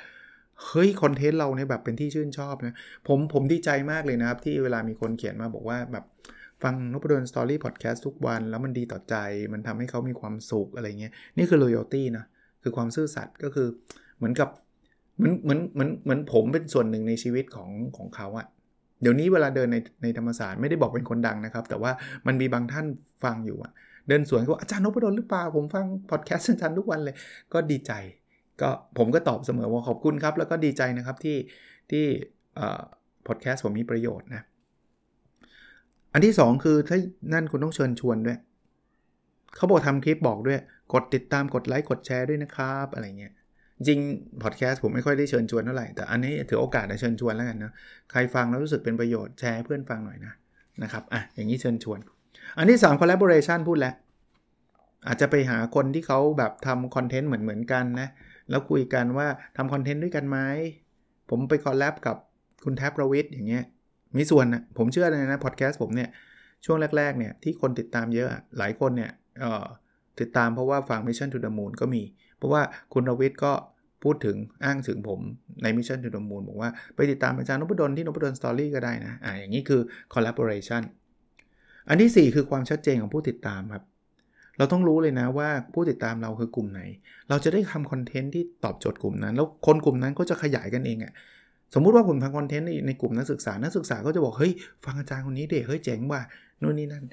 [0.67, 2.75] เฮ้ย คอนเทนต์เราเนี่ยแบบเป็นที่ชื่นชอบนะ
[3.09, 6.05] ผมผมดีใจมากเลยนะครับ ที่เวลามีคนเขียนมาบอกว่าแบบ
[6.63, 9.15] ฟังนพดลสตอรี่พอดแคสต์ทุกวัน แล้วมันดีต่อใจ
[9.53, 12.25] มันทำให้เขามีความสุขอะไรเงี้ย นี่คือ loyalty นะ
[12.63, 13.69] คือความซื่อสัตย์ก็คือ
[14.17, 14.49] เหมือนกับ
[15.19, 18.47] เหมือนเหมือนเหมือนเหมือนผมเป็นส่วนหนึ่งในชีวิตของของเขาอะ
[19.03, 21.93] เดี๋ยวนี้เวลาเดินในในธรรมศาสตร์ไม่ได้บอกเป็นคนดังนะครับ แต่ว่า
[22.27, 22.87] มันมีบางท่าน
[23.25, 23.73] ฟังอยู่อะ
[24.09, 27.15] เดินสวนก็อาจารย์นพดลหรือเปล่าผมฟังพอดแคสต์อาจารย์ทุกวันเลย
[27.53, 27.93] ก็ดีใจ
[28.61, 31.37] ก็ผมก็ตอบเสมอว่าขอบคุณครับ แล้วก็ดีใจนะครับที่
[31.91, 32.05] ที่
[33.27, 34.43] พอดแคสต์ผมมีประโยชน์นะ
[36.13, 36.99] อันที่ 2 คือถ้า
[37.33, 38.39] นั่นคุณต้องเชิญชวนด้วย
[39.57, 40.59] เขาบอกทำคลิปบอกด้วย
[40.93, 43.33] กดติดตามกดไลค์กดแชร์ด้วยนะครับ อะไรเงี้ย
[43.89, 44.01] จริง
[44.43, 47.73] พอดแคสต์ผมไม่ค่อยได้เชิญชวนเท่าไหร่ แต่อันนี้ถือโอกาสได้เชิญชวนแล้วกันนะ
[48.11, 50.33] ใครฟังแล้วรู้สึกเป็นประโยชน์แชร์เพื่อนฟังหน่อยนะ
[50.83, 51.99] นะครับอะอย่างนี้เชิญชวน
[52.59, 53.95] อันที่ 3 collaboration พูดแล้ว
[55.07, 58.09] อาจจะไปหาคนที่เขาแบบทำคอนเทนต์เหมือนเหมือนกันนะ
[58.51, 60.39] แล้วคุยกันว่าทำคอนเทนต์ด้วยกันไหม
[61.31, 62.17] ผมไป collab กับ
[62.65, 63.65] คุณแท็ป รวิทย์อย่างเงี้ย
[64.17, 66.09] มีส่วนนะผมเชื่อเลยนะพอดแคสต์ผมเนี่ย
[66.65, 69.11] ช่วงแรกๆเนี่ยที่คนติดตามเยอะหลายคนเนี่ย
[70.21, 72.03] ติดตามเพราะว่าฟัง Mission to the Moon ก็มี
[72.37, 73.53] เพราะว่าคุณรวิทย์ก็
[74.05, 75.21] พูดถึงอ้างถึงผม
[75.63, 79.81] ใน Mission to the Moon บอกว่าไปติดตามอาจารย์นพดลที่นพดลสตอรี่ก็ได้นะอ่าอย่างนี้คือ
[80.15, 80.83] collaboration
[81.89, 83.85] อันที่ 4 คือความชัดเจนของผู้ติดตามครับ
[84.59, 86.81] เราต้องรู้เลยนะว่าผู้ติดตามเราคือกลุ่มไหน
[87.29, 91.13] เราจะได้ทำคอนเทนต์ที่ตอบโจทย์กลุ่มนั้น แล้วคนกลุ่มนั้นก็จะขยายกันเองอะ่ะ
[91.75, 94.53] สมมุติว่าผมทำคอนเทนต์ในในกลุ่มนักศึกษา นักศึกษาก็จะบอก เฮ้ย
[94.85, 96.21] ฟังอาจารย์คนนี้เด็กเฮ้ยเจ๋งว่ะ
[96.63, 97.05] นู่นนี่นั่น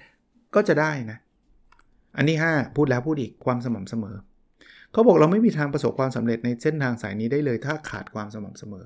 [0.55, 1.17] ก็จะได้นะ
[2.17, 4.15] อันที่ 5 พูดแล้วพูดอีกความสม่ำเสมอ
[4.91, 8.85] เขาบอกเราไม่มีทางประสบความสำเร็จในเส้นทางสายนี้ได้เลย ถ้าขาดความสม่ำเสมอ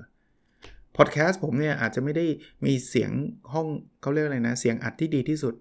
[0.96, 2.26] พอดแคสต์ผมเนี่ยอาจจะไม่ได้
[2.66, 3.10] มีเสียง
[3.52, 3.66] ห้อง
[4.00, 5.54] เขาเรียกอะไรนะ เสียงอัดที่ดีที่สุด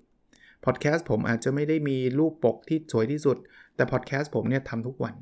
[0.66, 3.38] พอดแคสต์ผมอาจจะไม่ได้มีรูปปกที่สวยที่สุด
[3.76, 5.16] แต่พอดแคสต์ผมเนี่ยทำทุกวัน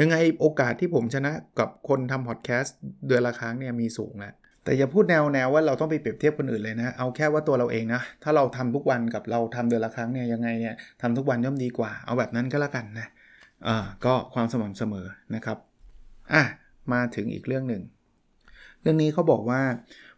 [0.00, 13.08] ยังไงโอกาสที่ผมชนะกับคนทำพอดแคสต์เดือนละครั้งเนี่ยมีสูงแหละแต่อย่าพูดแนวแนวว่าเราต้องไปเปรียบเทียบคนอื่นเลยนะ เอาแค่ว่าตัวเราเองนะ ถ้าเราทำทุกวันกับเราทำเดือนละครั้งเนี่ยยังไงเนี่ยทำทุกวันย่อมดีกว่า เอาแบบนั้นก็แล้วกันนะ
[13.66, 15.58] อ่าก็ความสม่ำเสมอนะครับ
[16.32, 16.42] อะ
[16.92, 17.82] มาถึงอีกเรื่องหนึ่ง
[18.80, 19.62] เรื่องนี้เขาบอกว่า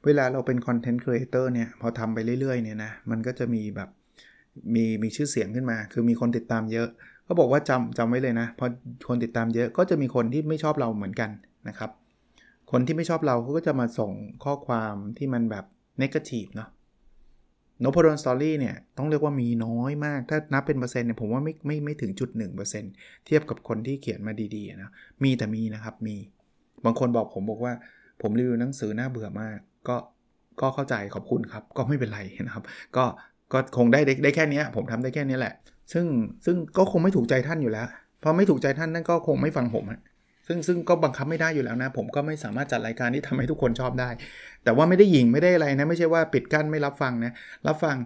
[0.04, 3.88] เวลาเราเป็นคอนเทนต์ครีเอเตอร์เนี่ย พอทำไปเรื่อยๆเนี่ยนะมันก็จะมีแบบ
[4.74, 6.88] มีมีชื่อเสียงขึ้นมา คือมีคนติดตามเยอะ
[7.24, 8.66] เขาบอกว่าจำจำไว้เลยนะพอ
[9.08, 11.30] คนติดตามเยอะก็จะมีคนที่ไม่ชอบเราเหมือนกัน
[11.68, 11.90] นะครับ
[12.70, 14.12] คนที่ไม่ชอบเราเขาก็จะมาส่ง
[14.44, 15.64] ข้อความที่มันแบบ
[16.02, 16.68] negative เนาะ
[17.84, 22.92] นพดลสตอรี่เนี่ยต้องเรียกว่ามีน้อยมาก ถ้านับเป็นเปอร์เซ็นต์เนี่ยผมว่าไม่ไม่ไม่ถึงจุดหนึ่งเปอร์เซ็นต์
[23.26, 24.90] เทียบกับคนที่เขียนมาดีๆนะ
[25.24, 26.16] มีแต่มีนะครับมี
[26.84, 27.72] บางคนบอกผมบอกว่า
[28.22, 29.96] ผมรีวิวหนังสือน่าเบื่อมาก ก็
[30.60, 32.64] ก็เข้าใจขอบคุณครับ ก็ไม่เป็นไรนะครับ
[32.96, 33.04] ก็
[33.52, 35.54] ก็คงได้ได้แค่นี้ผมทำได้แค่นี้แหละ
[35.92, 36.06] ซึ่ง
[36.44, 37.86] ซึ่งก็คงไม่ถูกใจท่านอยู่แล้ว
[38.22, 40.00] พอไม่ถูกใจท่านนั่นก็คงไม่ฟังผมฮะ
[40.50, 44.10] ซึ่งซึ่งก็บังคับไม่ได้อยู่แล้วนะ ผมก็ไม่สามารถจัดรายการที่ทำให้ทุกคนชอบได้
[44.64, 47.32] แต่ว่าไม่ได้หยิงไม่ได้อะไรนะ ไม่ใช่ว่าปิดกั้นไม่รับฟังนะ
[47.66, 47.96] รับฟัง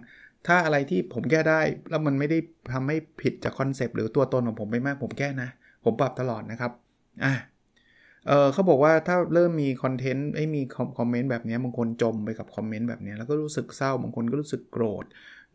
[0.47, 2.37] ถ้าอะไรที่ผมแก้ได้ แล้วมันไม่ได้
[2.73, 5.49] ทำให้ผิดจากคอนเซปต์หรือตัวตนของผมไปมากผมแก้นะ
[5.83, 6.71] ผมปรับตลอดนะครับ
[7.25, 7.33] อะ
[8.27, 10.61] เออเขาบอกว่าถ้าเริ่มมีคอนเทนต์ไอ้มี
[10.97, 15.05] คอมเมนต์แบบนี้บางคนจมไปกับคอมเมนต์แบบนี้แล้วก็รู้สึกเศร้าบางคนก็รู้สึกโกรธ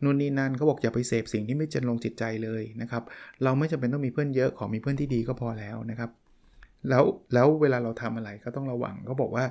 [0.03, 3.03] นู่นนี่นั่นเขาบอกอย่าไปเสพสิ่งที่ไม่จรรโลงจิตใจเลยนะครับ
[3.43, 6.09] เราไม่จำเป็นต้องมีเพื่อนเยอะขอมีเพื่อนที่ดีก็พอแล้วนะครับ
[6.89, 9.45] แล้วแล้วเวลาเราทำอะไรก็ต้องระวังเขาบอกว่า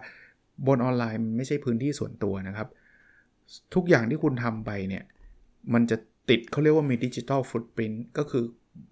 [0.66, 2.68] บนออนไลน์มันไม่ใช่พื้นที่ส่วนตัวนะครับ
[3.74, 5.04] ทุกอย่างที่คุณทำไปเนี่ย
[5.74, 5.96] มันจะ
[6.30, 8.44] ติดเขาเรียกว่ามีดิจิทัลฟุตปรินต์ก็คือ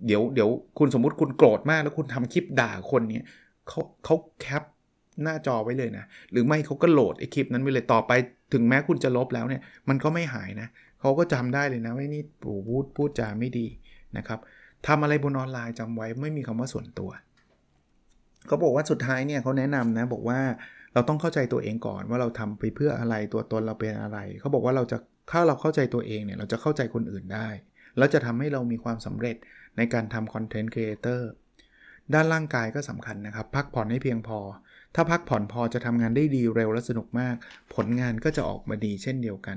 [0.07, 0.48] เดี๋ยวเดี๋ยว
[0.79, 3.29] คุณสมมุติคุณโกรธมากแล้วคุณทำคลิปด่าคนเนี่ย
[3.68, 4.62] เขาเขาแคป
[5.22, 8.12] หน้าจอไว้เลยนะ หรือไม่เขาก็โหลดไอคลิปนั้นไปเลยต่อไป
[8.53, 10.68] ถึงแม้คุณจะลบแล้วเนี่ย มันก็ไม่หายนะ
[11.01, 13.66] เขาก็จำได้เลยนะว่านี่ปู่พูดพูดจาไม่ดี
[14.16, 14.38] นะครับ
[14.87, 17.11] ทำอะไรบนออนไลน์จำไว้ไม่มีคำว่าส่วนตัว
[18.46, 20.40] เขาบอกว่าสุดท้ายเนี่ยเขาแนะนำนะบอกว่า
[20.94, 24.98] เราต้องเข้าใจตัวเองก่อนว่าเราทำไปเพื่ออะไรตัวตนเราเป็นอะไร เขาบอกว่าเราจะ
[25.31, 27.48] ถ้าเราเข้าใจตัวเองเนี่ยเราจะเข้าใจคนอื่นได้
[27.98, 29.37] แล้วจะทำให้เรามีความสำเร็จ
[29.77, 31.29] ในการทำคอนเทนต์ครีเอเตอร์
[32.14, 34.38] ด้านร่างกายก็สำคัญนะครับ พักผ่อนให้เพียงพอ
[34.94, 37.37] ถ้าพักผ่อนพอจะทำงานได้ดีเร็วและสนุกมาก
[37.74, 39.57] ผลงานก็จะออกมาดีเช่นเดียวกัน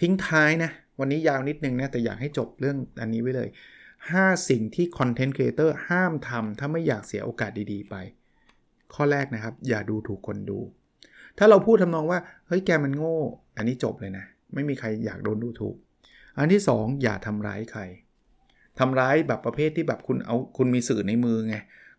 [0.00, 3.48] ทิ้งท้ายนะ วันนี้ยาวนิดนึงนะ แต่อยากให้จบเรื่องอันนี้ไว้เลย
[4.06, 7.94] 5 สิ่งที่คอนเทนต์ครีเอเตอร์ห้ามทำถ้าไม่อยากเสียโอกาสดีๆไป
[8.94, 10.58] ข้อแรกนะครับ อย่าดูถูกคนดู
[11.38, 13.16] ถ้าเราพูดทำนองว่า เฮ้ยแกมันโง่
[13.56, 15.76] อันนี้จบเลยนะ ไม่มีใครอยากโดนดูถูก
[16.38, 17.82] อันที่ 2 อย่าทำร้ายใคร
[18.78, 21.56] ทำร้ายแบบประเภทที่แบบคุณเอาคุณมีสื่อในมือไง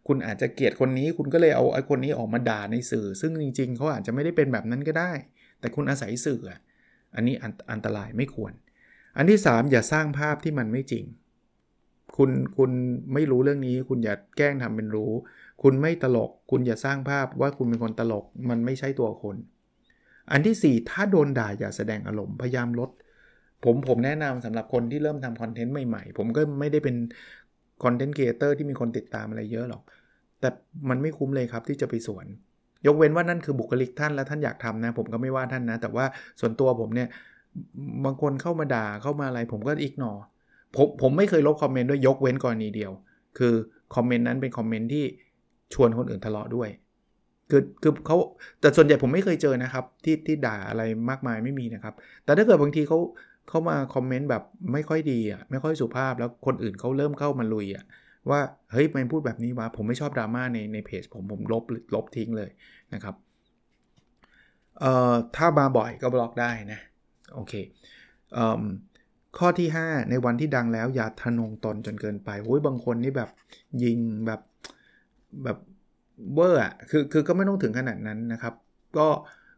[0.07, 5.11] คุณอาจจะเกลียดคนนี้ คุณก็เลยเอาไอ้คนนี้ออกมาด่าในสื่อ ซึ่งจริง ๆเขาอาจจะไม่ได้เป็นแบบนั้นก็ได้
[5.59, 6.41] แต่คุณอาศัยสื่อ
[7.15, 7.35] อันนี้
[7.71, 8.53] อันตรายไม่ควร
[9.17, 11.05] อันที่ 3 อย่าสร้างภาพที่มันไม่จริง
[12.19, 12.71] คุณคุณ
[13.13, 15.11] ไม่รู้เรื่องนี้ คุณอย่าแกล้งทำเป็นรู้
[15.63, 19.35] คุณไม่ตลก คุณอย่าสร้างภาพว่าคุณเป็นคนตลก มันไม่ใช่ตัวคุณ
[20.31, 22.89] อันที่ 4 ถ้าโดนด่าอย่าแสดงอารมณ์พยายามลด
[23.65, 26.95] ผมผมแนะนำสำหรับคนที่เริ่มทำคอนเทนต์ใหม่ๆ ผมก็ไม่ได้เป็น
[27.83, 29.83] คอนเทนต์ครีเอเตอร์ที่มีคนติดตามอะไรเยอะหรอก
[30.39, 30.49] แต่
[30.89, 32.25] มันไม่คุ้มเลยครับที่จะไปสวน
[32.87, 36.05] ยกเว้นว่านั่นคือบุคลิกท่านแล้วท่านอยากทำนะ ผมก็ไม่ว่าท่านนะ แต่ว่า
[36.39, 37.07] ส่วนตัวผมเนี่ย
[38.05, 40.13] บางคนเข้ามาด่าเข้ามาอะไร ผมก็อีกนอ
[40.75, 42.91] ผมผมไม่เคยลบคอมเมนต์ด้วยยกเว้นกรณีเดียว
[43.37, 43.53] คือ
[43.95, 45.05] คอมเมนต์นั้นเป็นคอมเมนต์ที่
[45.73, 46.69] ชวนคนอื่นทะเลาะด้วย
[47.49, 48.17] คือคือเขา
[48.61, 51.93] แต่ส่วนใหญ่ผมไม่เคยเจอนะครับ ที่ที่ด่าอะไรมากมายไม่มีนะครับ
[52.25, 52.99] แต่ถ้าเกิดบางทีเขา
[53.49, 57.85] เขามาคอมเมนต์แบบไม่ค่อยดีอะไม่ค่อยสุภาพแล้วคนอื่นเขาเริ่มเข้ามาลุยอะ
[58.29, 58.39] ว่า
[58.71, 61.63] เฮ้ยมันพูดแบบนี้วะผมไม่ชอบดราม่าในในเพจผมผมลบ
[61.95, 62.49] ลบทิ้งเลย
[62.93, 63.15] นะครับ
[64.79, 66.79] เอ่อถ้ามาบ่อยก็บล็อกได้นะ
[67.35, 67.53] โอเค
[68.33, 68.63] เอ่อ
[69.37, 73.29] ข้อที่ 5 ในวันที่ดังแล้วอย่าทะนงตนจนเกินไปโอ้ยบางคนนี่แบบ
[73.83, 74.41] ยิงแบบ
[75.43, 75.57] แบบ
[76.33, 78.53] เวอร์อะคือคือก็ไม่ต้องถึงขนาดนั้นนะครับ
[78.97, 79.07] ก็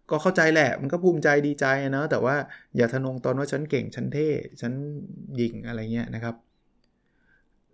[0.09, 2.35] ก็เข้าใจแหละ มันก็ภูมิใจดีใจนะแต่ว่า
[2.77, 4.29] อย่าทะนงตนว่าฉันเก่ง ฉันเท่
[4.61, 4.73] ฉัน
[5.39, 6.35] ยิงอะไรเงี้ยนะครับ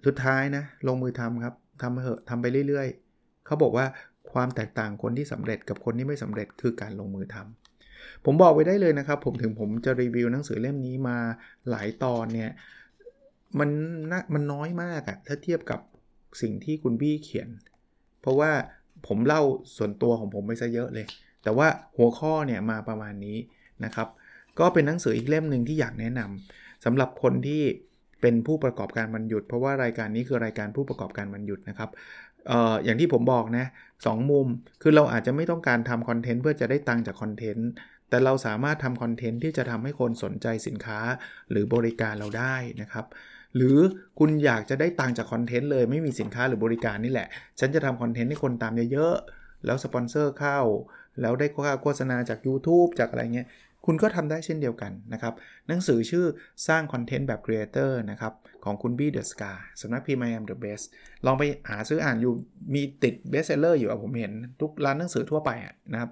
[0.05, 3.85] สุดท้ายนะ ลงมือทำครับทำเหอะทำไปเรื่อย ๆ เขาบอกว่า
[4.31, 7.66] ความแตกต่างคนที่สำเร็จกับคนที่ไม่สำเร็จคือการลงมือทำ
[8.25, 11.17] ผมบอกไว้ได้เลยนะครับ ผมถึงผมจะรีวิวหนังสือเล่มนี้มา
[11.69, 12.51] หลายตอนเนี่ย
[13.59, 13.69] มัน
[14.11, 15.79] นมันน้อยมากอะถ้าเทียบกับ
[16.41, 17.49] สิ่งที่คุณบี้เขียน
[18.21, 18.51] เพราะว่า
[19.07, 19.41] ผมเล่า
[19.77, 21.05] ส่วนตัวของผมไปซะเยอะเลย
[21.43, 21.67] แต่ว่า
[21.97, 23.37] หัวข้อเนี่ยมาประมาณนี้
[23.85, 24.07] นะครับ
[24.59, 27.63] ก็เป็นหนังสืออีกเล่มหนึ่งที่อยากแนะนำสำหรับคนที่
[28.21, 31.89] เป็นผู้ประกอบการมันหยุด เพราะว่ารายการนี้คือรายการผู้ประกอบการมันหยุดนะครับ
[32.51, 33.65] อออย่างที่ผมบอกนะ
[34.05, 34.47] สองมุม
[34.81, 37.69] คือเราอาจจะไม่ต้องการทำคอนเทนต์เพื่อจะได้ตังค์จากคอนเทนต์
[38.09, 40.99] แต่เราสามารถทำคอนเทนต์ที่จะทำให้คนสนใจสินค้า
[41.51, 43.05] หรือบริการเราได้นะครับ
[43.55, 43.77] หรือ
[44.19, 47.27] คุณอยากจะได้ตังจากคอนเทนต์เลยไม่มีสินค้าหรือบริการนี่แหละ
[47.59, 50.59] ฉันจะทำคอนเทนต์ให้คนตามเยอะๆ แล้วสปอนเซอร์เข้า
[51.21, 53.47] แล้วได้ค่าโฆษณาจาก YouTube จากอะไรเงี้ย
[53.85, 55.33] คุณก็ทำได้เช่นเดียวกันนะครับ
[55.67, 56.25] หนังสือชื่อ
[56.67, 58.33] สร้างคอนเทนต์แบบครีเอเตอร์นะครับ
[58.65, 60.85] ของคุณบี้เดอะสกาสำนักพิมพ์ I am the best
[61.25, 62.33] ลองไปหาซื้ออ่านอยู่
[62.73, 65.49] มีติด bestseller อยู่ผมเห็นทุกร้านหนังสือทั่วไป
[65.93, 66.11] นะครับ